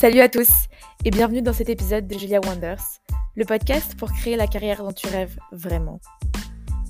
[0.00, 0.48] Salut à tous
[1.04, 3.02] et bienvenue dans cet épisode de Julia Wonders,
[3.34, 6.00] le podcast pour créer la carrière dont tu rêves vraiment.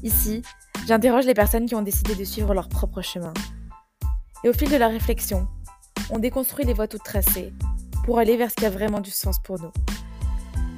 [0.05, 0.43] Ici,
[0.87, 3.35] j'interroge les personnes qui ont décidé de suivre leur propre chemin.
[4.45, 5.49] Et au fil de la réflexion,
[6.11, 7.53] on déconstruit les voies toutes tracées
[8.05, 9.73] pour aller vers ce qui a vraiment du sens pour nous.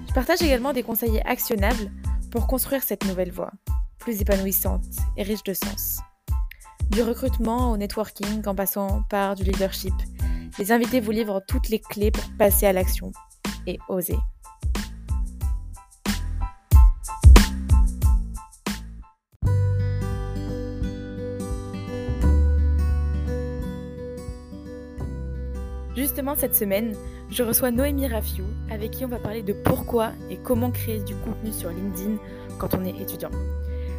[0.08, 1.90] Je partage également des conseils actionnables
[2.30, 3.50] pour construire cette nouvelle voie,
[3.98, 4.86] plus épanouissante
[5.18, 5.98] et riche de sens.
[6.88, 9.92] Du recrutement au networking en passant par du leadership,
[10.58, 13.12] les invités vous livrent toutes les clés pour passer à l'action
[13.66, 14.16] et oser.
[25.94, 26.94] Justement, cette semaine,
[27.30, 31.14] je reçois Noémie Rafiou, avec qui on va parler de pourquoi et comment créer du
[31.16, 32.16] contenu sur LinkedIn
[32.58, 33.30] quand on est étudiant.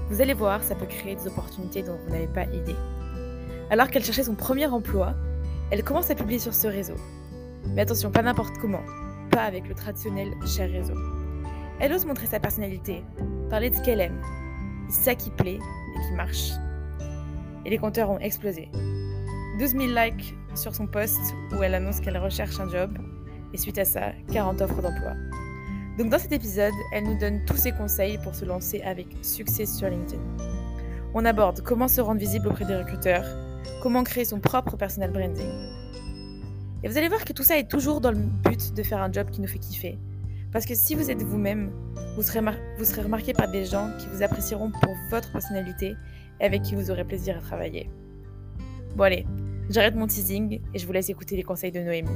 [0.10, 2.76] Vous allez voir, ça peut créer des opportunités dont vous n'avez pas idée.
[3.70, 5.16] Alors qu'elle cherchait son premier emploi,
[5.72, 6.96] elle commence à publier sur ce réseau.
[7.70, 8.84] Mais attention, pas n'importe comment,
[9.32, 10.96] pas avec le traditionnel cher réseau.
[11.80, 13.04] Elle ose montrer sa personnalité,
[13.50, 14.22] parler de ce qu'elle aime.
[14.90, 16.52] C'est ça qui plaît et qui marche.
[17.66, 18.70] Et les compteurs ont explosé.
[19.60, 21.20] 12 000 likes sur son post
[21.52, 22.98] où elle annonce qu'elle recherche un job,
[23.54, 25.14] et suite à ça, 40 offres d'emploi.
[25.98, 29.66] Donc dans cet épisode, elle nous donne tous ses conseils pour se lancer avec succès
[29.66, 30.22] sur LinkedIn.
[31.14, 33.26] On aborde comment se rendre visible auprès des recruteurs,
[33.82, 35.52] comment créer son propre personal branding.
[36.84, 39.12] Et vous allez voir que tout ça est toujours dans le but de faire un
[39.12, 39.98] job qui nous fait kiffer.
[40.52, 41.72] Parce que si vous êtes vous-même,
[42.16, 45.96] vous serez, remarqué par des gens qui vous apprécieront pour votre personnalité
[46.40, 47.90] et avec qui vous aurez plaisir à travailler.
[48.96, 49.26] Bon allez,
[49.70, 52.10] j'arrête mon teasing et je vous laisse écouter les conseils de Noémie.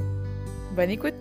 [0.76, 1.14] Bonne écoute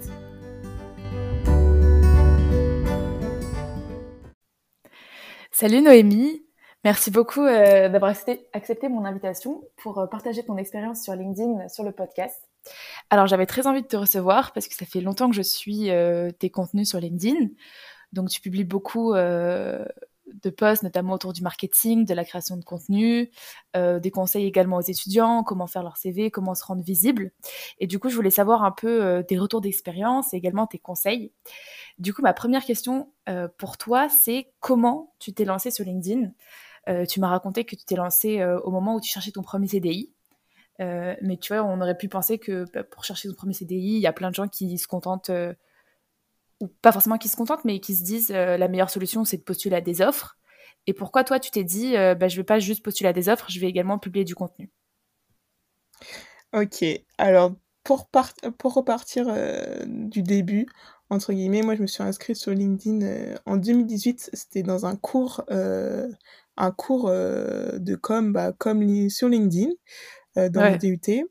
[5.51, 6.43] Salut Noémie,
[6.87, 8.15] merci beaucoup euh, d'avoir
[8.53, 12.41] accepté, mon invitation pour euh, partager ton expérience sur LinkedIn sur le podcast.
[13.09, 15.89] Alors j'avais très envie de te recevoir parce que ça fait longtemps que je suis
[15.89, 17.49] euh, tes contenus sur LinkedIn.
[18.13, 19.13] Donc tu publies beaucoup
[20.33, 23.31] de posts, notamment autour du marketing, de la création de contenu,
[23.75, 27.31] euh, des conseils également aux étudiants, comment faire leur CV, comment se rendre visible.
[27.79, 30.79] Et du coup, je voulais savoir un peu euh, tes retours d'expérience et également tes
[30.79, 31.31] conseils.
[31.97, 36.31] Du coup, ma première question euh, pour toi, c'est comment tu t'es lancé sur LinkedIn?
[37.09, 40.11] Tu m'as raconté que tu t'es lancé au moment où tu cherchais ton premier CDI.
[40.79, 43.99] mais tu vois, on aurait pu penser que bah, pour chercher ton premier CDI, il
[43.99, 45.31] y a plein de gens qui se contentent
[46.59, 49.37] ou pas forcément qui se contentent, mais qui se disent euh, la meilleure solution, c'est
[49.37, 50.37] de postuler à des offres.
[50.87, 53.29] Et pourquoi toi, tu t'es dit, euh, bah, je vais pas juste postuler à des
[53.29, 54.71] offres, je vais également publier du contenu?
[56.53, 56.83] Ok,
[57.17, 58.07] alors pour,
[58.63, 60.67] repartir euh, du début,
[61.09, 65.43] entre guillemets, moi je me suis inscrite sur LinkedIn en 2018, c'était dans un cours,
[66.57, 69.71] un cours de com, bah, comme sur LinkedIn,
[70.35, 71.25] dans le DUT.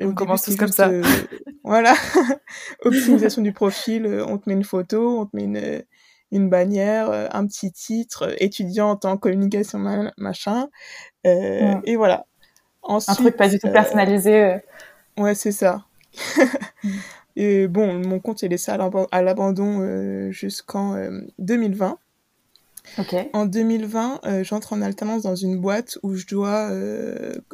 [0.00, 0.90] on commence tous comme ça.
[1.66, 1.94] Voilà,
[2.84, 5.82] optimisation du profil, euh, on te met une photo, on te met une,
[6.30, 9.80] une bannière, euh, un petit titre, euh, étudiante en communication,
[10.16, 10.68] machin.
[11.24, 12.24] Et voilà.
[12.82, 14.58] Ensuite, un truc pas du tout personnalisé.
[15.18, 15.86] Ouais, c'est ça.
[16.84, 16.90] Mm.
[17.36, 21.04] et bon, mon compte est laissé à l'abandon jusqu'en
[21.40, 21.98] 2020.
[23.32, 26.70] En 2020, j'entre en alternance dans une boîte où je dois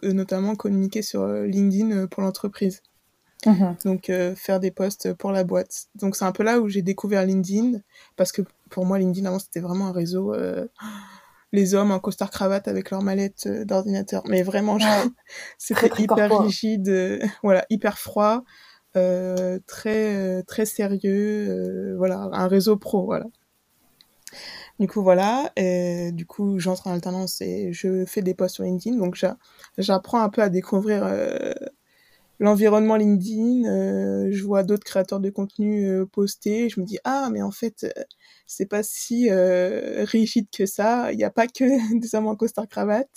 [0.03, 2.83] notamment communiquer sur LinkedIn pour l'entreprise.
[3.47, 3.77] Mhm.
[3.85, 5.87] Donc, euh, faire des posts pour la boîte.
[5.95, 7.81] Donc, c'est un peu là où j'ai découvert LinkedIn.
[8.17, 10.35] Parce que pour moi, LinkedIn, avant, c'était vraiment un réseau.
[10.35, 10.67] Euh,
[11.53, 14.23] les hommes en costard-cravate avec leur mallette euh, d'ordinateur.
[14.27, 14.79] Mais vraiment,
[15.59, 17.21] c'était hyper rigide.
[17.43, 18.45] voilà, hyper froid.
[18.95, 21.97] très, très sérieux.
[21.97, 23.27] voilà, un réseau pro, voilà.
[24.79, 25.53] Du coup, voilà.
[25.57, 28.97] Et, du coup, j'entre en alternance et je fais des posts sur LinkedIn.
[28.97, 29.23] Donc,
[29.79, 31.05] j'apprends un peu à découvrir
[32.43, 37.29] l'environnement LinkedIn, euh, je vois d'autres créateurs de contenu euh, poster, je me dis ah
[37.31, 38.03] mais en fait euh,
[38.49, 41.65] c'est pas si rigide que ça, il n'y a pas que
[42.01, 43.09] des hommes en costard cravate.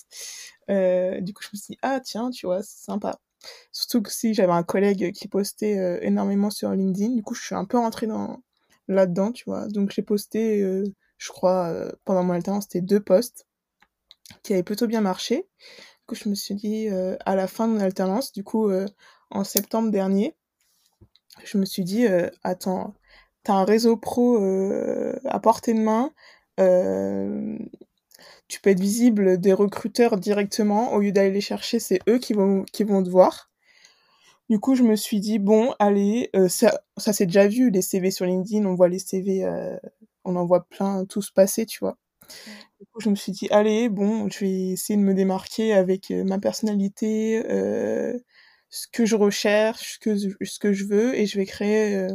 [0.69, 3.19] du coup je me suis dit ah tiens tu vois c'est sympa.
[3.71, 7.55] Surtout que si j'avais un collègue qui postait énormément sur LinkedIn, du coup je suis
[7.55, 8.41] un peu rentrée dans
[8.87, 9.67] là-dedans tu vois.
[9.67, 10.63] Donc j'ai posté
[11.17, 11.73] je crois
[12.05, 13.47] pendant mon alternance c'était deux posts
[14.43, 15.47] qui avaient plutôt bien marché.
[15.59, 16.87] Du coup je me suis dit
[17.25, 18.71] à la fin de mon alternance du coup
[19.31, 20.35] en septembre dernier,
[21.43, 22.93] je me suis dit, euh, attends,
[23.43, 26.11] t'as un réseau pro euh, à portée de main,
[26.59, 27.57] euh,
[28.47, 32.33] tu peux être visible des recruteurs directement, au lieu d'aller les chercher, c'est eux qui
[32.33, 33.49] vont, qui vont te voir.
[34.49, 38.11] Du coup, je me suis dit, bon, allez, ça, ça s'est déjà vu, les CV
[38.11, 39.43] sur LinkedIn, on voit les CV,
[40.25, 41.97] on en voit plein tous passer, tu vois.
[42.79, 46.09] Du coup, je me suis dit, allez, bon, je vais essayer de me démarquer avec
[46.11, 47.41] ma personnalité,
[48.69, 52.07] ce que je recherche, ce que, ce que je veux, et je vais créer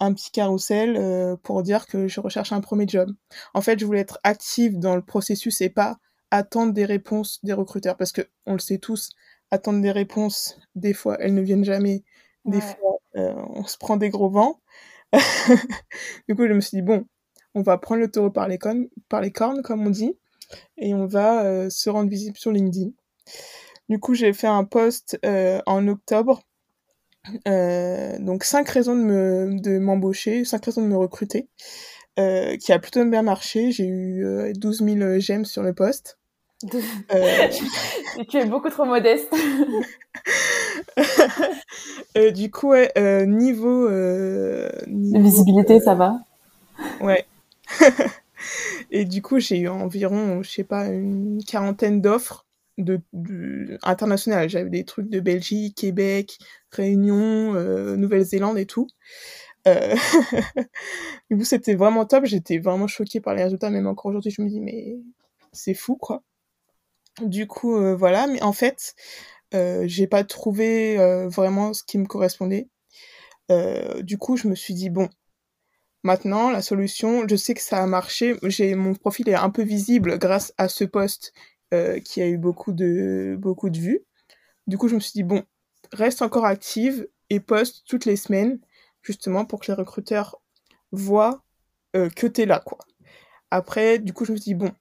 [0.00, 3.12] un petit carrousel pour dire que je recherche un premier job.
[3.54, 5.98] En fait, je voulais être active dans le processus et pas
[6.30, 9.10] attendre des réponses des recruteurs, parce que on le sait tous,
[9.50, 12.04] attendre des réponses, des fois, elles ne viennent jamais.
[12.44, 14.60] Des fois, on se prend des gros vents.
[16.28, 17.04] du coup, je me suis dit, bon,
[17.54, 20.16] on va prendre le taureau par les, cornes, par les cornes, comme on dit,
[20.78, 22.90] et on va euh, se rendre visible sur LinkedIn.
[23.88, 26.42] Du coup, j'ai fait un post euh, en octobre.
[27.48, 31.48] Euh, donc, cinq raisons de, me, de m'embaucher, cinq raisons de me recruter,
[32.16, 33.72] qui a plutôt bien marché.
[33.72, 36.18] J'ai eu 12 000 j'aime sur le post.
[38.28, 39.34] tu es beaucoup trop modeste.
[42.34, 42.92] du coup, ouais,
[43.26, 43.88] niveau,
[44.86, 46.18] niveau, Visibilité, ça va
[47.00, 47.24] Ouais.
[48.90, 52.46] et du coup, j'ai eu environ, je sais pas, une quarantaine d'offres
[52.78, 53.00] de,
[53.82, 54.48] internationales.
[54.48, 56.38] J'avais des trucs de Belgique, Québec,
[56.70, 58.88] Réunion, euh, Nouvelle-Zélande et tout.
[59.66, 59.94] Euh...
[61.30, 62.24] du coup, c'était vraiment top.
[62.24, 63.70] J'étais vraiment choquée par les résultats.
[63.70, 64.96] Même encore aujourd'hui, je me dis, mais
[65.52, 66.22] c'est fou, quoi.
[67.22, 68.26] Du coup, euh, voilà.
[68.26, 68.94] Mais en fait,
[69.52, 70.96] j'ai pas trouvé
[71.28, 72.68] vraiment ce qui me correspondait.
[74.02, 75.08] du coup, je me suis dit, bon,
[76.02, 78.36] Maintenant, la solution, je sais que ça a marché.
[78.44, 81.32] J'ai mon profil est un peu visible grâce à ce post
[81.74, 84.00] euh, qui a eu beaucoup de beaucoup de vues.
[84.66, 85.42] Du coup, je me suis dit bon,
[85.92, 88.60] reste encore active et poste toutes les semaines
[89.02, 90.40] justement pour que les recruteurs
[90.92, 91.42] voient
[91.96, 92.78] euh, que t'es là quoi.
[93.50, 94.72] Après, du coup, je me suis dit bon,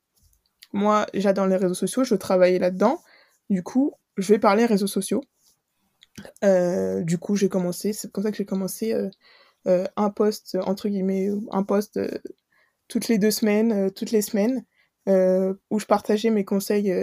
[0.73, 3.01] moi j'adore les réseaux sociaux, je veux travailler là-dedans.
[3.49, 5.23] Du coup, je vais parler réseaux sociaux.
[6.43, 9.09] Euh, du coup, j'ai commencé, c'est comme ça que j'ai commencé euh,
[9.65, 12.09] un poste, entre guillemets, un poste euh,
[12.87, 14.65] toutes les deux semaines, euh, toutes les semaines,
[15.07, 16.93] où je partageais mes conseils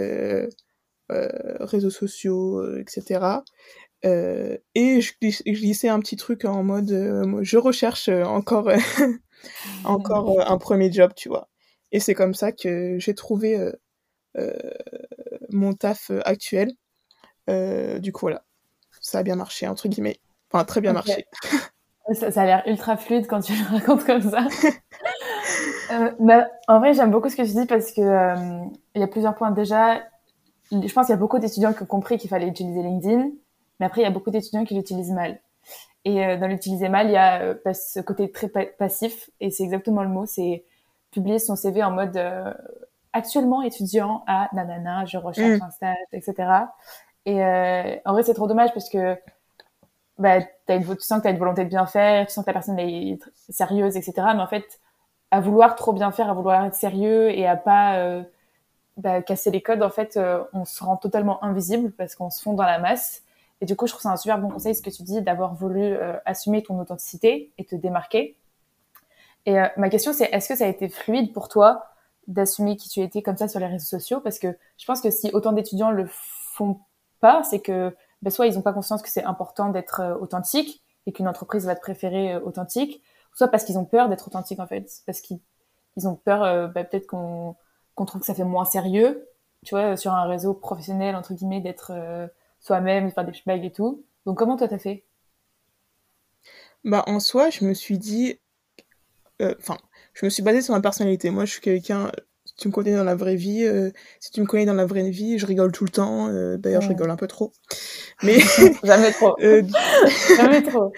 [1.09, 3.41] réseaux sociaux, etc.
[4.03, 6.89] et je, glissais un petit truc en mode
[7.41, 8.71] je recherche encore
[9.83, 11.49] encore un premier job tu vois.
[11.91, 13.59] Et c'est comme ça que j'ai trouvé
[15.49, 16.71] mon taf actuel.
[17.49, 18.45] Du coup voilà.
[19.01, 20.21] Ça a bien marché entre guillemets.
[20.49, 21.25] Enfin très bien marché
[22.13, 24.47] Ça, a l'air ultra fluide quand tu le racontes comme ça.
[25.91, 28.65] euh, bah, en vrai, j'aime beaucoup ce que tu dis parce que euh,
[28.95, 29.51] il y a plusieurs points.
[29.51, 30.03] Déjà,
[30.71, 33.29] je pense qu'il y a beaucoup d'étudiants qui ont compris qu'il fallait utiliser LinkedIn,
[33.79, 35.39] mais après, il y a beaucoup d'étudiants qui l'utilisent mal.
[36.05, 39.63] Et euh, dans l'utiliser mal, il y a euh, ce côté très passif, et c'est
[39.63, 40.63] exactement le mot, c'est
[41.11, 42.21] publier son CV en mode
[43.11, 45.63] actuellement étudiant à nanana, je recherche mm.
[45.63, 46.35] un stage, etc.
[47.25, 47.41] Et
[48.05, 49.17] en vrai, c'est trop dommage parce que
[50.17, 52.49] bah, une, tu sens que tu as une volonté de bien faire, tu sens que
[52.49, 53.19] la personne est
[53.49, 54.13] sérieuse, etc.
[54.35, 54.79] Mais en fait,
[55.31, 58.23] à vouloir trop bien faire, à vouloir être sérieux et à pas euh,
[58.97, 62.41] bah, casser les codes, en fait, euh, on se rend totalement invisible parce qu'on se
[62.41, 63.23] fond dans la masse.
[63.61, 65.53] Et du coup, je trouve ça un super bon conseil, ce que tu dis, d'avoir
[65.55, 68.35] voulu euh, assumer ton authenticité et te démarquer.
[69.45, 71.85] Et ma question, c'est est-ce que ça a été fluide pour toi
[72.27, 74.19] d'assumer qui tu étais comme ça sur les réseaux sociaux?
[74.19, 76.81] Parce que je pense que si autant d'étudiants le font
[77.21, 80.83] pas, c'est que ben, soit ils n'ont pas conscience que c'est important d'être euh, authentique
[81.05, 83.01] et qu'une entreprise va te préférer euh, authentique,
[83.33, 85.39] soit parce qu'ils ont peur d'être authentique en fait, parce qu'ils
[85.95, 87.55] ils ont peur euh, ben, peut-être qu'on
[87.95, 89.27] qu'on trouve que ça fait moins sérieux,
[89.65, 91.91] tu vois, sur un réseau professionnel entre guillemets d'être
[92.59, 94.05] soi-même, de faire des blagues et tout.
[94.27, 95.03] Donc comment toi t'as fait?
[96.83, 98.39] Bah en soi, je me suis dit,
[99.41, 99.77] enfin,
[100.13, 101.31] je me suis basée sur ma personnalité.
[101.31, 102.11] Moi, je suis quelqu'un,
[102.57, 105.09] tu me connais dans la vraie vie, euh, si tu me connais dans la vraie
[105.09, 106.27] vie, je rigole tout le temps.
[106.29, 107.53] Euh, D'ailleurs, je rigole un peu trop.
[108.23, 108.39] Mais
[108.83, 109.35] jamais trop.
[109.41, 109.61] euh,
[110.37, 110.91] jamais trop.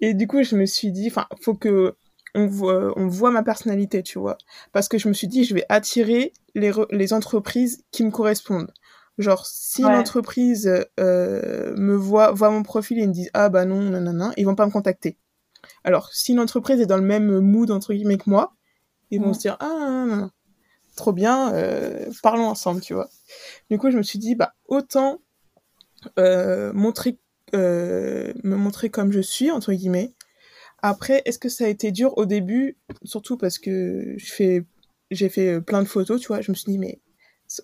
[0.00, 1.94] Et du coup, je me suis dit, enfin, faut que
[2.34, 4.38] on voit, on voit ma personnalité, tu vois,
[4.72, 8.72] parce que je me suis dit, je vais attirer les les entreprises qui me correspondent.
[9.18, 13.66] Genre, si une entreprise euh, me voit, voit mon profil et me dit ah bah
[13.66, 15.18] non, non, non, non, ils vont pas me contacter.
[15.84, 18.54] Alors, si une entreprise est dans le même mood entre guillemets que moi,
[19.10, 20.30] ils vont se dire ah non, non, non
[20.96, 23.08] trop bien, euh, parlons ensemble, tu vois.
[23.70, 25.20] Du coup, je me suis dit, bah, autant
[26.18, 27.18] euh, montrer,
[27.54, 30.12] euh, me montrer comme je suis, entre guillemets.
[30.82, 34.64] Après, est-ce que ça a été dur au début, surtout parce que je fais,
[35.10, 36.40] j'ai fait plein de photos, tu vois.
[36.40, 37.00] Je me suis dit, mais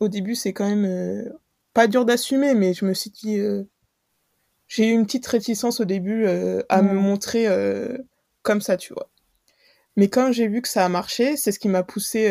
[0.00, 1.32] au début, c'est quand même
[1.74, 3.40] pas dur d'assumer, mais je me suis dit,
[4.68, 6.26] j'ai eu une petite réticence au début
[6.68, 7.48] à me montrer
[8.42, 9.10] comme ça, tu vois.
[9.96, 12.28] Mais quand j'ai vu que ça a marché, c'est ce qui m'a poussé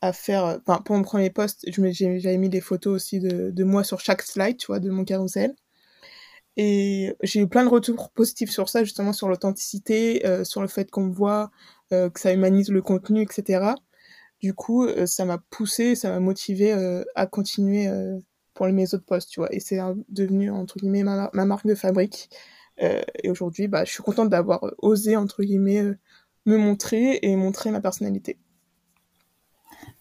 [0.00, 3.64] à faire, euh, enfin, pour mon premier post, j'avais mis des photos aussi de, de
[3.64, 5.54] moi sur chaque slide, tu vois, de mon carrousel.
[6.56, 10.68] Et j'ai eu plein de retours positifs sur ça, justement sur l'authenticité, euh, sur le
[10.68, 11.50] fait qu'on me voit,
[11.92, 13.74] euh, que ça humanise le contenu, etc.
[14.40, 16.72] Du coup, ça m'a poussé, ça m'a motivé
[17.16, 17.88] à continuer
[18.58, 19.52] pour mes autres posts, tu vois.
[19.54, 19.78] Et c'est
[20.08, 22.28] devenu, entre guillemets, ma, marque de fabrique.
[22.82, 25.96] Euh, et aujourd'hui, bah, je suis contente d'avoir osé, entre guillemets, euh,
[26.46, 28.38] me montrer et montrer ma personnalité.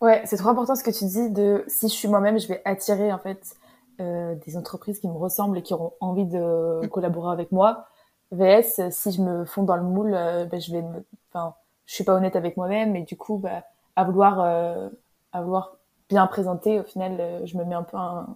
[0.02, 2.62] Ouais, c'est trop important ce que tu dis de si je suis moi-même, je vais
[2.66, 3.56] attirer en fait
[4.00, 6.90] euh, des entreprises qui me ressemblent et qui auront envie de mm.
[6.90, 7.88] collaborer avec moi.
[8.32, 10.84] VS, si je me fonds dans le moule, ben, je vais,
[11.32, 13.64] enfin, je suis pas honnête avec moi-même et du coup, bah,
[13.96, 15.78] à vouloir, à vouloir
[16.10, 18.36] bien présenter, au final, je me mets un peu un,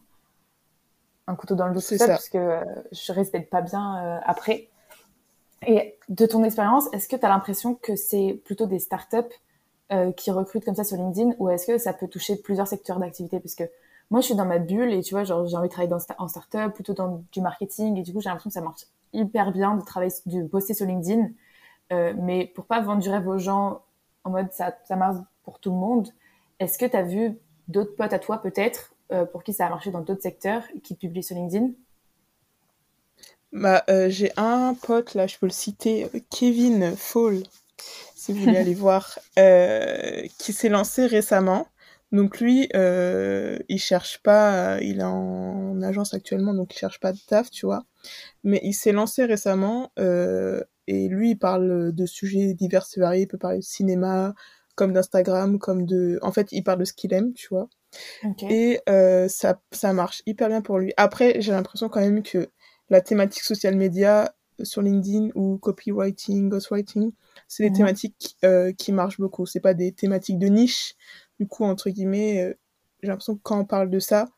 [1.27, 4.03] un couteau dans le dos tout ça, parce que euh, je risque d'être pas bien
[4.03, 4.69] euh, après.
[5.65, 9.17] Et de ton expérience, est-ce que tu as l'impression que c'est plutôt des startups
[9.91, 12.99] euh, qui recrutent comme ça sur LinkedIn ou est-ce que ça peut toucher plusieurs secteurs
[12.99, 13.39] d'activité?
[13.39, 13.63] Parce que
[14.09, 15.99] moi, je suis dans ma bulle et tu vois, genre, j'ai envie de travailler dans,
[16.17, 19.51] en startup, plutôt dans du marketing et du coup, j'ai l'impression que ça marche hyper
[19.51, 21.29] bien de travailler, de bosser sur LinkedIn.
[22.17, 23.81] mais pour pas vendre du rêve aux gens
[24.23, 26.09] en mode ça, ça marche pour tout le monde,
[26.59, 29.69] est-ce que tu as vu d'autres potes à toi peut-être euh, pour qui ça a
[29.69, 31.71] marché dans d'autres secteurs qui publient sur LinkedIn?
[33.51, 37.43] Bah, euh, J'ai un pote, là, je peux le citer, Kevin Fall,
[38.21, 41.67] si vous voulez aller voir, euh, qui s'est lancé récemment.
[42.11, 47.19] Donc lui, il cherche pas, il est en, agence actuellement, donc il cherche pas de
[47.25, 47.83] taf, tu vois.
[48.43, 49.91] Mais il s'est lancé récemment
[50.87, 53.23] et lui, il parle de sujets divers et variés.
[53.23, 54.33] Il peut parler de cinéma,
[54.75, 56.19] comme d'Instagram, comme de...
[56.21, 57.69] En fait, il parle de ce qu'il aime, tu vois.
[58.49, 60.93] Et euh, ça, ça marche hyper bien pour lui.
[60.97, 62.49] Après, j'ai l'impression quand même que
[62.89, 67.11] la thématique social media sur LinkedIn ou copywriting, ghostwriting,
[67.51, 67.75] c'est des mhm.
[67.75, 69.45] thématiques euh, qui marchent beaucoup.
[69.45, 70.95] C'est pas des thématiques de niche.
[71.37, 72.53] Du coup, entre guillemets, euh,
[73.03, 74.29] j'ai l'impression que quand on parle de ça,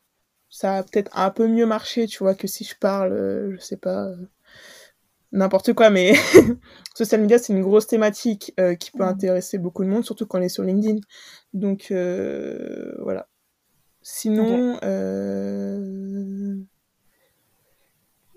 [0.50, 3.76] ça a peut-être un peu mieux marché, tu vois, que si je parle, je sais
[3.76, 4.08] pas,
[5.30, 6.14] n'importe quoi, mais
[6.96, 9.10] social media, c'est une grosse thématique qui peut mhm.
[9.10, 10.98] intéresser beaucoup de monde, surtout quand on est sur LinkedIn.
[11.52, 13.28] Donc, voilà.
[14.02, 16.56] Sinon, euh,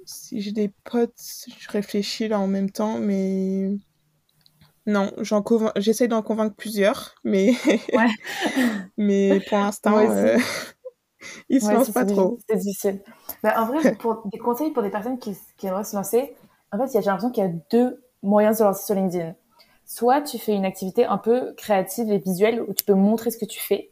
[0.06, 3.72] si j'ai des potes, je réfléchis là en même temps, mais
[4.88, 5.44] non, j'en
[5.76, 7.52] j'essaie d'en convaincre plusieurs, mais
[8.98, 10.38] mais pour l'instant, euh,
[11.50, 12.40] ils se lancent pas trop.
[12.50, 13.02] C'est difficile.
[13.44, 16.36] Bah, en vrai, pour des conseils pour des personnes qui, qui aimeraient se lancer,
[16.72, 19.36] en fait, j'ai l'impression qu'il y a deux moyens de se lancer sur LinkedIn.
[19.86, 23.38] Soit tu fais une activité un peu créative et visuelle où tu peux montrer ce
[23.38, 23.92] que tu fais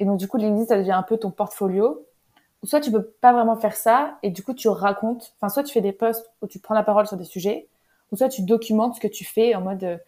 [0.00, 2.06] et donc, du coup, LinkedIn, ça devient un peu ton portfolio.
[2.62, 5.34] Ou soit tu peux pas vraiment faire ça et du coup, tu racontes.
[5.36, 7.68] Enfin, soit tu fais des posts où tu prends la parole sur des sujets,
[8.10, 10.00] ou soit tu documentes ce que tu fais en mode.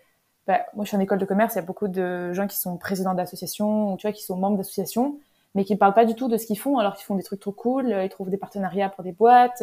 [0.49, 2.47] Euh, bah, moi, je suis en école de commerce, il y a beaucoup de gens
[2.47, 5.19] qui sont présidents d'associations ou tu vois, qui sont membres d'associations,
[5.55, 7.23] mais qui ne parlent pas du tout de ce qu'ils font alors qu'ils font des
[7.23, 7.91] trucs trop cool.
[7.91, 9.63] Ils trouvent des partenariats pour des boîtes.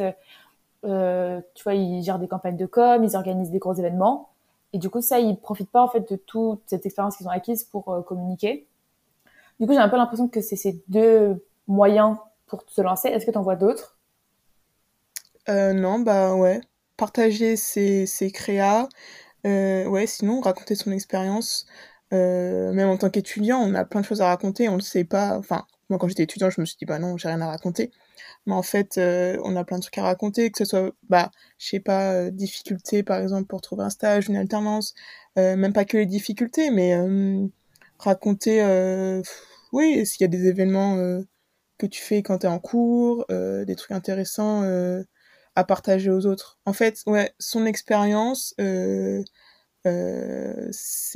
[0.85, 4.29] Euh, tu vois, ils gèrent des campagnes de com, ils organisent des gros événements.
[4.73, 7.31] Et du coup, ça, ils profitent pas en fait de toute cette expérience qu'ils ont
[7.31, 8.67] acquise pour euh, communiquer.
[9.59, 13.07] Du coup, j'ai un peu l'impression que c'est ces deux moyens pour se lancer.
[13.09, 13.97] Est-ce que tu en vois d'autres?
[15.49, 16.61] Euh, Non, bah ouais.
[16.97, 18.31] Partager ses, ses.
[19.45, 21.65] Euh, ouais, sinon, raconter son expérience.
[22.13, 25.03] Euh, même en tant qu'étudiant, on a plein de choses à raconter, on le sait
[25.03, 25.37] pas.
[25.37, 27.91] Enfin, moi, quand j'étais étudiant, je me suis dit, bah non, j'ai rien à raconter.
[28.45, 31.69] Mais en fait, on a plein de trucs à raconter, que ce soit, bah, je
[31.69, 34.93] sais pas, difficultés, par exemple, pour trouver un stage, une alternance.
[35.37, 36.95] même pas que les difficultés, mais
[38.03, 39.21] raconter, euh,
[39.71, 41.21] oui, s'il y a des événements euh,
[41.77, 44.63] que tu fais quand tu es en cours, euh, des trucs intéressants
[45.55, 46.59] à partager aux autres.
[46.65, 49.23] En fait, ouais, son expérience, ses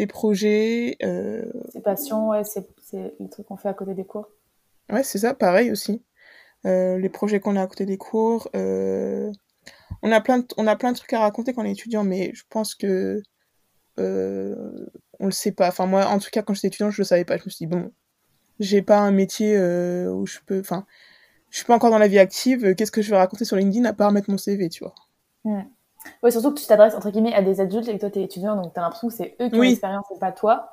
[0.08, 0.98] projets.
[1.00, 2.68] Ses passions, ouais, c'est
[3.20, 4.30] les trucs qu'on fait à côté des cours.
[4.90, 6.04] Ouais, c'est ça, pareil aussi.
[6.64, 8.50] les projets qu'on a à côté des cours.
[8.54, 9.32] on,
[10.04, 12.32] a plein de, on a plein de trucs à raconter quand on est étudiant, mais
[12.34, 13.22] je pense que
[15.20, 15.68] on le sait pas.
[15.68, 17.38] Enfin, moi, en tout cas, quand j'étais étudiante, je le savais pas.
[17.38, 17.92] Je me suis dit, bon,
[18.60, 20.60] j'ai pas un métier euh, où je peux.
[20.60, 20.86] Enfin,
[21.50, 22.76] je suis pas encore dans la vie active.
[22.76, 24.94] Qu'est-ce que je vais raconter sur LinkedIn à part mettre mon CV, tu vois?
[26.24, 28.24] Oui, surtout que tu t'adresses, entre guillemets, à des adultes et que toi, tu es
[28.24, 30.72] étudiant, donc tu as l'impression que c'est eux qui ont l'expérience et pas toi.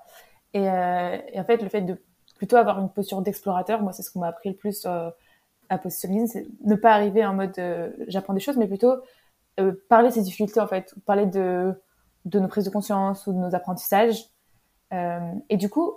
[0.57, 2.01] Euh, et, en fait, le fait de
[2.37, 5.11] plutôt avoir une posture d'explorateur, moi, c'est ce qu'on m'a appris le plus euh,
[5.69, 7.55] à poster sur LinkedIn, c'est ne pas arriver en mode
[8.09, 8.97] j'apprends des choses, mais plutôt
[9.89, 10.95] parler de ses difficultés, en fait.
[11.07, 11.73] Parler de,
[12.25, 14.29] de nos prises de conscience ou de nos apprentissages
[14.95, 15.95] euh, et du coup,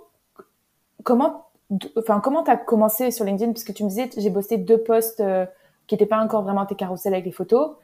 [1.04, 1.47] comment
[1.96, 3.52] enfin comment t'as commencé sur LinkedIn?
[3.52, 5.46] Parce que tu me disais j'ai posté deux posts euh,
[5.86, 7.76] qui n'étaient pas encore vraiment tes carousels avec les photos.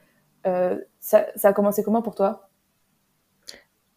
[0.47, 2.49] Euh, ça, ça, a commencé comment pour toi?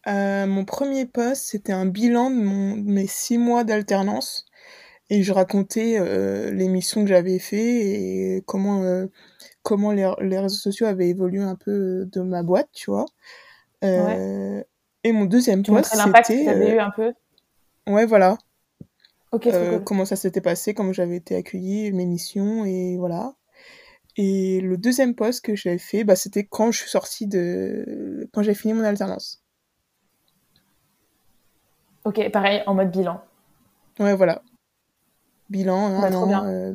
[0.05, 4.45] Mon premier post c'était un bilan de, mon, mes six mois d'alternance.
[5.11, 5.99] Et je racontais
[6.51, 9.07] les missions que j'avais fait et comment
[9.63, 13.05] comment les, les, réseaux sociaux avaient évolué un peu de ma boîte tu vois.
[13.81, 14.65] Ouais.
[15.03, 17.13] Et mon deuxième tu post, l'impact que tu avais eu un peu.
[17.87, 18.37] Ouais, voilà.
[19.33, 23.33] Euh, Comment ça s'était passé, comment j'avais été accueillie, mes missions, et voilà.
[24.17, 28.27] Et le deuxième poste que j'avais fait, bah, c'était quand je suis sortie de.
[28.33, 29.43] quand j'ai fini mon alternance.
[32.05, 33.21] Ok, pareil, en mode bilan.
[33.99, 34.41] Ouais, voilà.
[35.49, 36.73] Bilan, bah, un an euh,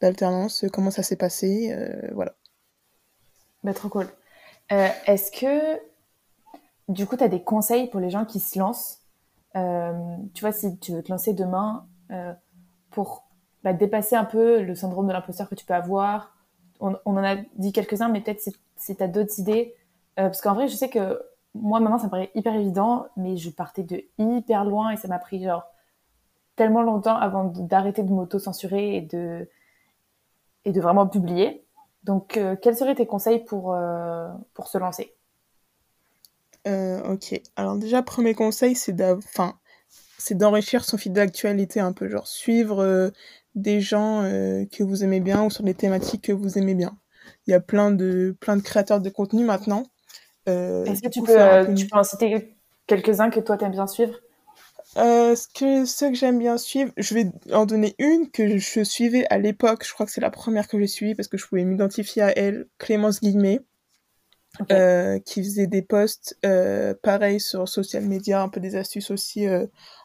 [0.00, 2.34] d'alternance, comment ça s'est passé, euh, voilà.
[3.64, 4.06] Bah, trop cool.
[4.70, 5.80] Est-ce que,
[6.88, 8.99] du coup, tu as des conseils pour les gens qui se lancent
[9.54, 11.86] Tu vois, si tu veux te lancer demain
[12.90, 13.30] pour
[13.62, 16.34] bah, dépasser un peu le syndrome de l'imposteur que tu peux avoir.
[16.80, 18.40] On, en a dit quelques-uns, mais peut-être
[18.76, 19.74] si, tu as d'autres idées.
[20.18, 21.20] Euh, parce qu'en vrai, je sais que
[21.54, 25.08] moi, maintenant, ça me paraît hyper évident, mais je partais de hyper loin et ça
[25.08, 25.64] m'a pris genre
[26.56, 29.48] tellement longtemps avant d'arrêter de m'auto-censurer et de,
[30.64, 31.66] et de vraiment publier.
[32.04, 35.14] Donc, euh, quels seraient tes conseils pour, euh, pour se lancer?
[36.66, 37.40] Ok.
[37.56, 38.94] Alors déjà, premier conseil, c'est
[40.34, 43.10] d'enrichir son fil d'actualité un peu, genre suivre
[43.54, 46.96] des gens euh, que vous aimez bien ou sur des thématiques que vous aimez bien.
[47.46, 49.84] Il y a plein de, plein de créateurs de contenu maintenant.
[50.48, 53.86] Euh, Est-ce que tu peux, euh, tu peux en citer quelques-uns que toi t'aimes bien
[53.86, 54.14] suivre?
[54.96, 59.24] Ce que, ceux que j'aime bien suivre, je vais en donner une que je suivais
[59.30, 59.84] à l'époque.
[59.86, 62.36] Je crois que c'est la première que j'ai suivie parce que je pouvais m'identifier à
[62.36, 63.60] elle, Clémence Guillemet,
[64.68, 66.38] qui faisait des posts
[67.02, 69.46] pareils sur social media, un peu des astuces aussi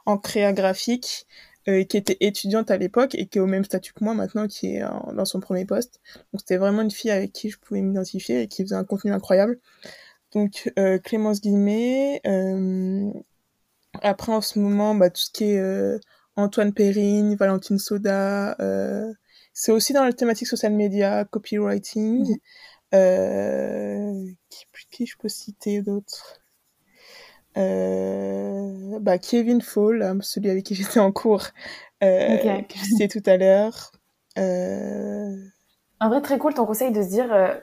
[0.06, 1.28] en créa graphique.
[1.68, 4.46] Euh, qui était étudiante à l'époque et qui est au même statut que moi maintenant,
[4.46, 4.84] qui est
[5.14, 6.00] dans son premier poste.
[6.32, 9.12] Donc c'était vraiment une fille avec qui je pouvais m'identifier et qui faisait un contenu
[9.12, 9.58] incroyable.
[10.32, 12.22] Donc euh, Clémence Guillemet.
[12.28, 13.10] Euh,
[14.04, 16.00] après en ce moment, bah, tout ce qui est
[16.36, 18.56] Antoine Perrine, Valentine Soda.
[19.54, 22.30] c'est aussi dans la thématique social media, copywriting.
[22.30, 22.38] Mhm.
[22.92, 26.40] Qui, qui je peux citer d'autres?
[27.58, 31.46] Euh, bah, Kevin Fall, hein, celui avec qui j'étais en cours,
[32.04, 33.92] euh, que je citais tout à l'heure.
[34.38, 35.38] Euh...
[36.02, 37.56] En vrai, très cool ton conseil de se dire, euh,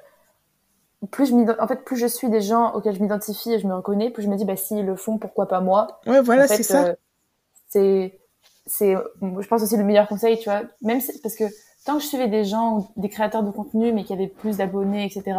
[1.11, 3.75] plus je en fait, plus je suis des gens auxquels je m'identifie et je me
[3.75, 6.01] reconnais, plus je me dis, bah, s'ils le font, pourquoi pas moi?
[6.07, 6.87] Ouais, voilà, c'est ça.
[6.87, 6.95] Euh,
[7.69, 8.19] c'est,
[8.67, 11.45] c'est, je pense aussi le meilleur conseil, tu vois, même parce que
[11.85, 15.05] tant que je suivais des gens, des créateurs de contenu, mais qui avaient plus d'abonnés,
[15.05, 15.39] etc.,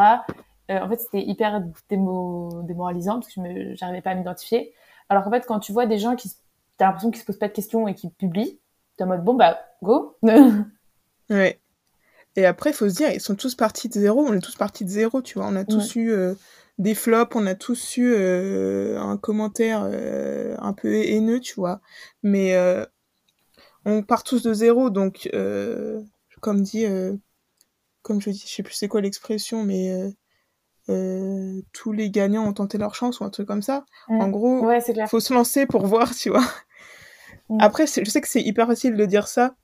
[0.71, 4.73] euh, en fait, c'était hyper démoralisant parce que je n'arrivais pas à m'identifier.
[5.09, 6.31] Alors qu'en fait, quand tu vois des gens qui,
[6.77, 8.59] t'as l'impression qu'ils se posent pas de questions et qui publient,
[8.97, 10.17] t'es en mode bon bah go.
[11.29, 11.59] ouais.
[12.35, 14.21] Et après, il faut se dire, ils sont tous partis de zéro.
[14.21, 15.47] On est tous partis de zéro, tu vois.
[15.47, 16.33] On a tous eu euh,
[16.79, 21.81] des flops, on a tous eu euh, un commentaire un peu haineux, tu vois.
[22.23, 22.57] Mais
[23.85, 25.29] on part tous de zéro, donc
[26.43, 26.85] comme dit,
[28.03, 30.13] comme je dis, je sais plus c'est quoi l'expression, mais
[30.89, 33.85] euh, tous les gagnants ont tenté leur chance ou un truc comme ça.
[34.09, 34.21] Mm.
[34.21, 36.45] En gros, il faut se lancer pour voir, tu vois.
[37.49, 37.57] Mm.
[37.61, 39.55] Après, je sais que c'est hyper facile de dire ça,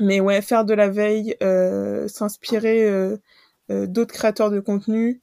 [0.00, 3.16] mais ouais, faire de la veille, euh, s'inspirer euh,
[3.68, 5.22] d'autres créateurs de contenu.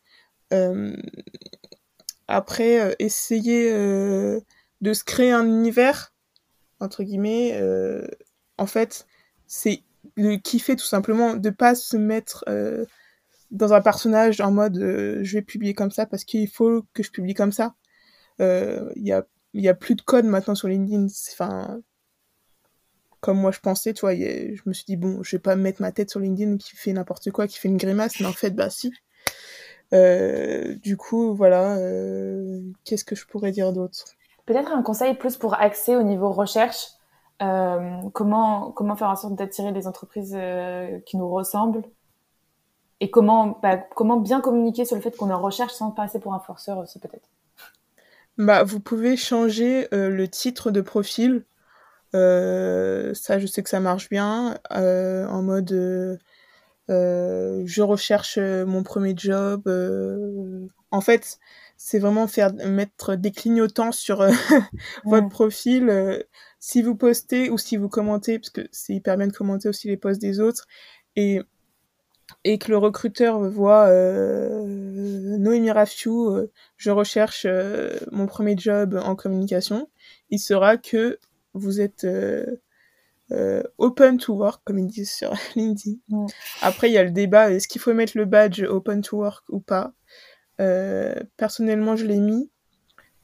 [2.28, 6.14] après, essayer de se créer un univers,
[6.80, 7.60] entre guillemets.
[8.58, 9.08] en fait,
[9.48, 9.84] c'est
[10.16, 12.44] le kiffer tout simplement, de pas se mettre
[13.54, 17.04] dans un personnage en mode euh, je vais publier comme ça parce qu'il faut que
[17.04, 17.76] je publie comme ça.
[18.40, 21.06] Il euh, y, a, y a plus de code maintenant sur LinkedIn.
[21.32, 21.80] Enfin,
[23.22, 25.92] comme moi je pensais, tu je me suis dit, bon, je vais pas mettre ma
[25.92, 28.70] tête sur LinkedIn qui fait n'importe quoi, qui fait une grimace, mais en fait, bah
[28.70, 28.92] si.
[29.94, 31.78] Euh, du coup, voilà,
[32.84, 34.04] qu'est-ce que je pourrais dire d'autre?
[34.48, 36.88] Peut-être un conseil plus pour accès au niveau recherche.
[38.14, 40.38] Comment, comment faire en sorte d'attirer les entreprises
[41.06, 41.84] qui nous ressemblent
[43.04, 46.34] et comment, bah, comment bien communiquer sur le fait qu'on en recherche sans passer pour
[46.34, 47.28] un forceur aussi peut-être?
[48.38, 51.44] Bah, Vous pouvez changer euh, le titre de profil.
[52.16, 54.58] Euh, ça, je sais que ça marche bien.
[54.72, 56.20] Euh, en mode,
[56.88, 59.64] je recherche mon premier job.
[60.92, 61.40] En fait,
[61.76, 64.26] c'est vraiment faire mettre des clignotants sur
[65.04, 66.24] votre profil.
[66.66, 69.90] Si vous postez ou si vous commentez, parce que c'est hyper bien de commenter aussi
[69.90, 70.66] les posts des autres.
[71.18, 71.42] Et
[72.46, 74.64] et que le recruteur voit euh,
[75.38, 79.90] Noémie Rafiou, euh, je recherche euh, mon premier job en communication,
[80.30, 81.20] il sera que
[81.54, 82.08] vous êtes
[83.78, 85.98] open to work, comme ils disent sur LinkedIn.
[86.62, 89.44] Après, il y a le débat, est-ce qu'il faut mettre le badge open to work
[89.50, 89.94] ou pas?
[91.36, 92.50] Personnellement, je l'ai mis.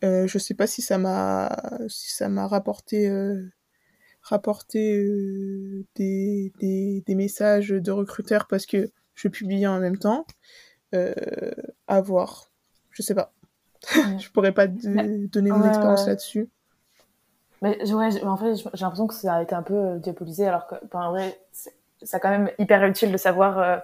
[0.01, 3.11] Je sais pas si ça m'a si ça m'a rapporté
[4.21, 5.05] rapporté
[5.95, 10.25] des, des, des, messages de recruteurs parce que je publie en même temps.
[10.95, 11.13] Euh,
[11.87, 12.49] à voir.
[12.91, 13.31] Je sais pas.
[14.17, 16.49] je pourrais pas donner mon expérience là-dessus.
[17.61, 20.65] Mais ouais, en fait, j'ai l'impression que ça a été un peu euh, diabolisé, alors
[20.65, 23.77] que, en vrai, c'est quand même hyper utile de savoir euh,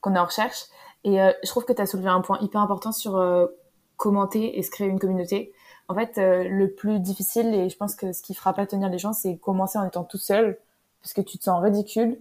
[0.00, 0.66] qu'on est en recherche.
[1.04, 3.20] Et je trouve que tu as soulevé un point hyper important sur
[3.96, 5.52] commenter et se créer une communauté.
[5.88, 8.98] En fait, le plus difficile, et je pense que ce qui fera pas tenir les
[8.98, 10.58] gens, c'est commencer en étant tout seul,
[11.02, 12.18] parce que tu te sens ridicule.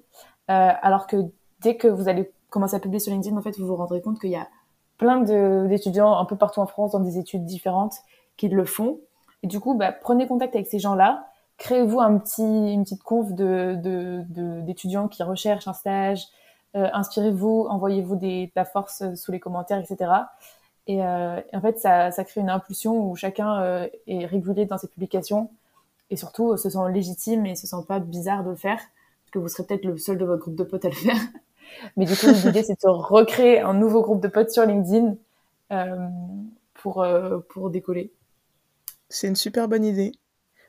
[0.47, 1.17] alors que
[1.62, 4.19] dès que vous allez commencer à publier sur LinkedIn, en fait, vous vous rendrez compte
[4.19, 4.47] qu'il y a
[4.97, 7.95] plein d'étudiants un peu partout en France dans des études différentes
[8.38, 9.00] qui le font.
[9.41, 13.34] Et du coup, bah, prenez contact avec ces gens-là, créez-vous un petit, une petite conf
[13.34, 13.76] de,
[14.62, 16.28] d'étudiants qui recherchent un stage,
[16.76, 20.12] euh, inspirez-vous, envoyez-vous de la force sous les commentaires, etc.
[20.89, 24.77] Euh, et, en fait, ça, ça, crée une impulsion où chacun euh, est régulier dans
[24.77, 25.49] ses publications
[26.09, 29.39] et surtout se sent légitime et se sent pas bizarre de le faire, parce que
[29.39, 31.15] vous serez peut-être le seul de votre groupe de potes à le faire.
[31.97, 35.15] Mais du coup, l'idée, c'est de recréer un nouveau groupe de potes sur LinkedIn
[35.71, 36.07] euh,
[36.73, 38.11] pour, euh, pour décoller.
[39.09, 40.11] C'est une super bonne idée.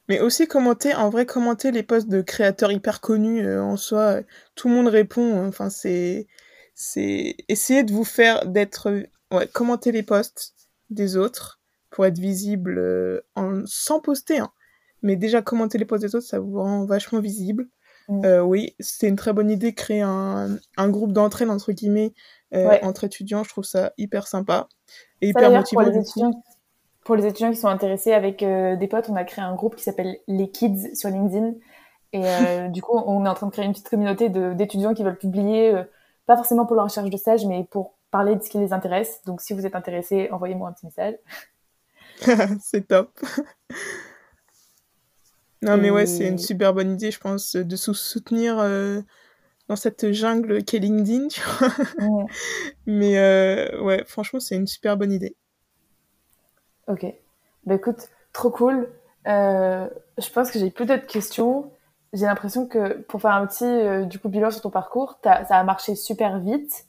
[0.08, 4.20] Mais aussi commenter, en vrai, commenter les posts de créateurs hyper connus euh, en soi,
[4.54, 5.38] tout le monde répond.
[5.38, 5.48] Hein.
[5.48, 6.26] Enfin, c'est,
[6.74, 8.92] c'est essayer de vous faire d'être,
[9.32, 10.54] ouais, commenter les posts
[10.90, 14.38] des autres pour être visible en, sans poster.
[14.38, 14.50] Hein.
[15.02, 17.68] Mais déjà commenter les posts des autres, ça vous rend vachement visible.
[18.08, 18.24] Mm.
[18.24, 22.12] Euh, oui, c'est une très bonne idée, créer un, un groupe d'entraide, entre guillemets,
[22.54, 23.44] euh, entre étudiants.
[23.44, 24.68] Je trouve ça hyper sympa
[25.20, 25.82] et hyper motivant.
[25.82, 26.42] Pour les, étudiants,
[27.04, 29.76] pour les étudiants qui sont intéressés, avec euh, des potes, on a créé un groupe
[29.76, 31.54] qui s'appelle Les Kids sur LinkedIn.
[32.12, 32.22] Et
[32.70, 35.72] du coup, on est en train de créer une petite communauté d'étudiants qui veulent publier,
[36.26, 39.22] pas forcément pour leur recherche de stage, mais pour parler de ce qui les intéresse.
[39.26, 41.16] Donc, si vous êtes intéressé, envoyez-moi un petit message.
[42.60, 43.18] c'est top.
[45.62, 49.00] Non, mais ouais, c'est une super bonne idée, je pense, de se soutenir euh,
[49.68, 51.68] dans cette jungle qu'est LinkedIn, tu vois.
[52.86, 55.34] mais euh, ouais, franchement, c'est une super bonne idée.
[56.88, 57.06] Ok.
[57.64, 58.88] Bah écoute, trop cool.
[59.28, 61.70] Euh, je pense que j'ai plus d'autres questions.
[62.12, 65.64] J'ai l'impression que pour faire un petit du coup bilan sur ton parcours, ça a
[65.64, 66.86] marché super vite.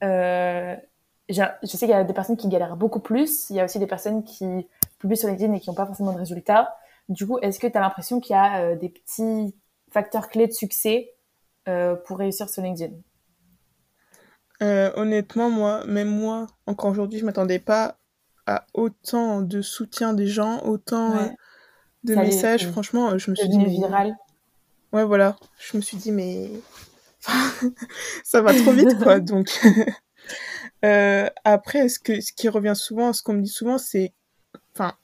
[0.00, 3.50] Je sais qu'il y a des personnes qui galèrent beaucoup plus.
[3.50, 4.66] Il y a aussi des personnes qui
[4.98, 6.76] publient sur LinkedIn et qui n'ont pas forcément de résultats.
[7.08, 9.54] Du coup, est-ce que tu as l'impression qu'il y a euh, des petits
[9.90, 11.14] facteurs clés de succès
[11.68, 12.94] euh, pour réussir sur LinkedIn?
[14.62, 17.96] Euh, Honnêtement, moi, même moi, encore aujourd'hui, je m'attendais pas
[18.46, 21.14] à autant de soutien des gens, autant
[22.04, 22.68] de messages.
[22.68, 23.64] Franchement, je me suis dit.
[23.64, 24.16] viral.
[24.92, 25.36] Ouais, voilà.
[25.58, 26.50] Je me suis dit, mais.
[28.24, 29.20] ça va trop vite, quoi.
[29.20, 29.48] Donc.
[31.44, 34.12] après, ce, que, ce qui revient souvent, ce qu'on me dit souvent, c'est.
[34.74, 34.94] Enfin,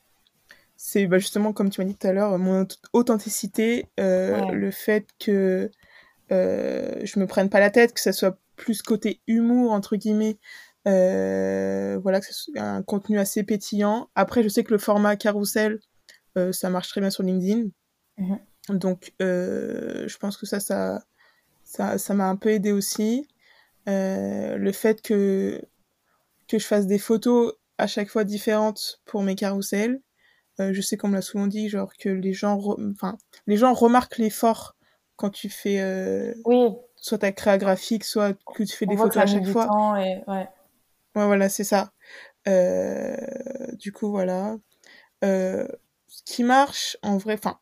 [0.76, 5.06] c'est bah, justement, comme tu m'as dit tout à l'heure, mon authenticité, euh, le fait
[5.18, 5.70] que
[6.32, 10.38] euh, je me prenne pas la tête, que ça soit plus côté humour, entre guillemets,
[10.86, 14.10] euh, voilà, que ce soit un contenu assez pétillant.
[14.14, 15.80] Après, je sais que le format carousel,
[16.36, 17.68] euh, ça marche très bien sur LinkedIn.
[18.18, 18.38] Mhm.
[18.68, 21.02] Donc, je pense que ça, ça,
[21.64, 23.28] ça, ça m'a un peu aidé aussi.
[23.86, 25.60] le fait que,
[26.48, 30.00] que je fasse des photos à chaque fois différentes pour mes carousels.
[30.60, 32.60] Euh, je sais qu'on me l'a souvent dit, genre que les gens,
[32.92, 34.76] enfin, les gens remarquent l'effort
[35.16, 36.68] quand tu fais euh, oui.
[36.96, 39.66] soit ta créa graphique, soit que tu fais des photos à chaque fois.
[40.00, 40.22] Et...
[40.28, 40.48] ouais.
[41.16, 41.92] ouais, voilà, c'est ça.
[42.46, 43.16] Euh,
[43.72, 44.56] du coup, voilà.
[45.24, 45.66] Euh,
[46.06, 47.58] ce qui marche, en vrai, enfin,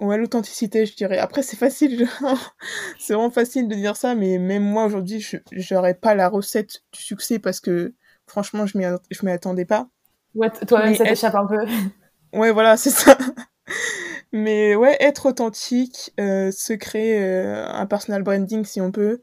[0.00, 1.18] ouais, l'authenticité, je dirais.
[1.18, 2.08] Après, c'est facile,
[2.98, 6.82] c'est vraiment facile de dire ça, mais même moi, aujourd'hui, je n'aurais pas la recette
[6.92, 7.94] du succès parce que,
[8.26, 9.88] franchement, je ne m'y attendais pas.
[10.34, 11.58] Ouais, toi-même, ça t'échappe un peu.
[12.34, 13.16] Ouais, voilà, c'est ça.
[14.32, 19.22] Mais ouais, être authentique, euh, se créer euh, un personal branding si on peut.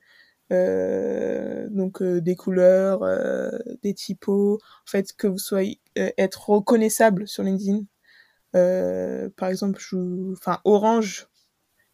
[0.52, 3.50] Euh, donc euh, des couleurs, euh,
[3.82, 7.82] des typos, en fait que vous soyez être reconnaissable sur LinkedIn.
[9.38, 11.28] Par exemple, je, enfin orange,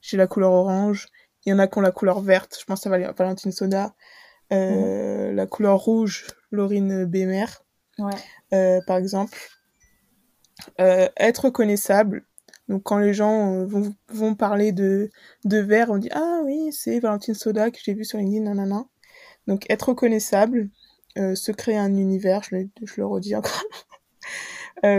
[0.01, 1.07] j'ai la couleur orange.
[1.45, 3.93] Il y en a qui ont la couleur verte, je pense à Valentine Soda.
[4.51, 5.35] Mhm.
[5.35, 7.45] La couleur rouge, Laurine Bémer.
[7.99, 8.81] Ouais.
[8.85, 9.37] par exemple.
[10.79, 12.25] Euh, être reconnaissable.
[12.67, 15.09] Donc quand les gens euh, vont, vont, parler de,
[15.45, 18.85] de vert, on dit ah oui c'est Valentine Soda que j'ai vu sur LinkedIn, nanana.
[19.47, 20.69] Donc être reconnaissable,
[21.17, 23.63] euh, se créer un univers, je je le redis encore.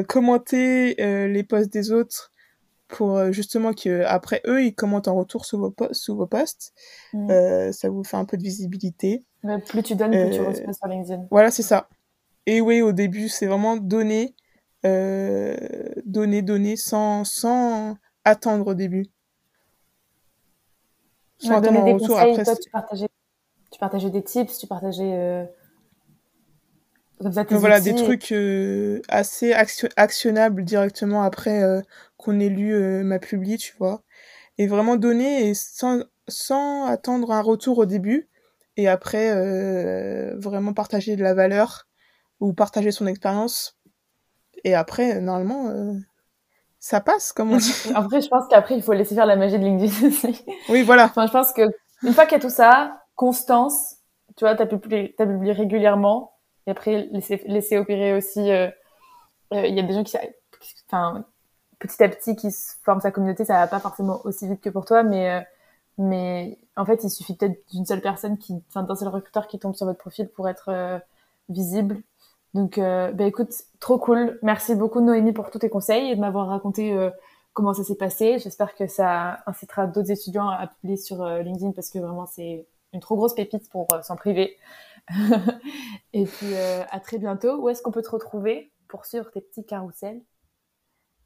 [0.08, 0.94] commenter
[1.28, 2.32] les posts des autres
[2.88, 6.72] pour justement que après eux ils commentent en retour sous vos, posts, sous vos posts.
[7.12, 7.72] Mm.
[7.72, 9.24] ça vous fait un peu de visibilité.
[9.66, 11.26] plus tu donnes, plus tu reçois sur LinkedIn.
[11.30, 11.88] Voilà c'est ça.
[12.46, 14.34] Et oui au début c'est vraiment donner
[14.84, 15.56] euh,
[16.04, 19.06] donner, donner sans, sans attendre au début.
[21.38, 22.08] Sans attendre des retour.
[22.08, 23.08] Conseils, Après, toi, tu, partageais,
[23.70, 25.12] tu partageais des tips, tu partageais.
[25.12, 25.44] Euh...
[27.50, 31.80] voilà, des trucs euh, assez actionnables directement après euh,
[32.16, 34.02] qu'on ait lu euh, ma publi, tu vois.
[34.58, 38.28] Et vraiment donner et sans, sans attendre un retour au début.
[38.76, 39.30] et après
[40.36, 41.88] vraiment partager de la valeur
[42.40, 43.78] ou partager son expérience.
[44.64, 45.94] Et après, normalement,
[46.78, 47.74] ça passe, comme on dit.
[47.94, 50.44] Après, je pense qu'après, il faut laisser faire la magie de LinkedIn aussi.
[50.68, 51.04] Oui, voilà.
[51.04, 51.62] Enfin, je pense que
[52.02, 53.96] une fois qu'il y a tout ça, constance,
[54.36, 56.31] tu vois, t'as publié, as publié régulièrement,
[56.66, 58.50] et après, laisser, opérer aussi.
[58.50, 58.68] Euh,
[59.52, 60.16] il y a des gens qui,
[60.88, 61.24] enfin,
[61.78, 62.48] petit à petit, qui
[62.84, 65.44] forment sa communauté, ça va pas forcément aussi vite que pour toi, mais
[65.98, 68.38] mais en fait, il suffit peut-être d'une seule personne,
[68.74, 70.98] d'un seul recruteur qui tombe sur votre profil pour être euh,
[71.48, 72.02] visible.
[72.54, 74.38] Donc, euh, bah, écoute, trop cool.
[74.42, 77.10] Merci beaucoup Noémie pour tous tes conseils et de m'avoir raconté euh,
[77.52, 78.38] comment ça s'est passé.
[78.38, 83.00] J'espère que ça incitera d'autres étudiants à publier sur LinkedIn parce que vraiment c'est une
[83.00, 84.56] trop grosse pépite pour s'en priver.
[86.12, 87.60] et puis à très bientôt.
[87.62, 90.22] Où est-ce qu'on peut te retrouver pour suivre tes petits carousels?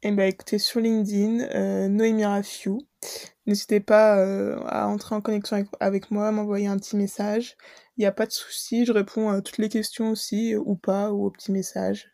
[0.03, 2.79] Eh ben, écoutez, sur LinkedIn, euh, Noémie Rafiou.
[3.47, 7.57] N'hésitez pas euh, à entrer en connexion avec, moi, m'envoyer un petit message.
[7.97, 11.11] Il n'y a pas de souci, je réponds à toutes les questions aussi, ou pas,
[11.11, 12.11] ou aux petits messages.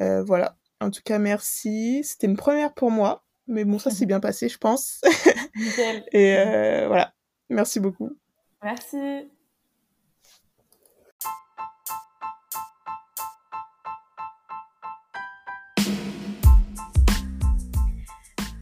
[0.00, 0.56] Euh, voilà.
[0.80, 2.04] En tout cas, merci.
[2.04, 5.00] C'était une première pour moi, mais bon, ça s'est bien passé, je pense.
[6.12, 7.12] Et euh, voilà.
[7.48, 8.10] Merci beaucoup.
[8.62, 9.28] Merci.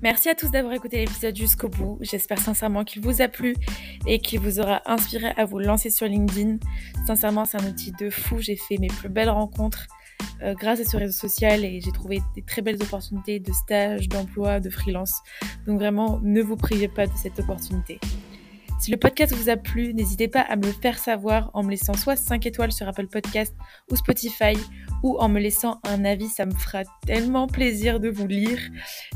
[0.04, 1.96] Merci à tous d'avoir écouté l'épisode jusqu'au bout.
[2.02, 3.56] J'espère sincèrement qu'il vous a plu
[4.06, 6.58] et qu'il vous aura inspiré à vous lancer sur LinkedIn.
[7.06, 8.36] Sincèrement, c'est un outil de fou.
[8.38, 9.86] J'ai fait mes plus belles rencontres
[10.42, 14.10] euh, grâce à ce réseau social et j'ai trouvé des très belles opportunités de stage,
[14.10, 15.22] d'emploi, de freelance.
[15.66, 17.98] Donc vraiment, ne vous privez pas de cette opportunité.
[18.85, 21.70] Si le podcast vous a plu, n'hésitez pas à me le faire savoir en me
[21.70, 23.55] laissant soit 5 étoiles sur Apple Podcast
[23.90, 24.59] ou Spotify
[25.03, 28.59] ou en me laissant un avis, ça me fera tellement plaisir de vous lire.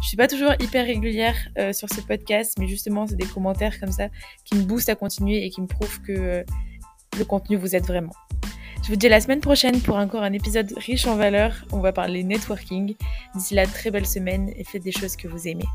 [0.00, 3.78] Je suis pas toujours hyper régulière euh, sur ce podcast, mais justement, c'est des commentaires
[3.78, 4.08] comme ça
[4.46, 6.44] qui me boostent à continuer et qui me prouvent que euh,
[7.18, 8.14] le contenu vous aide vraiment.
[8.82, 11.66] Je vous dis à la semaine prochaine pour encore un épisode riche en valeurs.
[11.72, 12.94] On va parler networking.
[13.34, 15.66] D'ici là, très belle semaine et faites des choses que vous aimez.